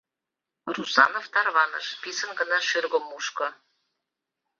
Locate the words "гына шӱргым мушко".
2.39-3.47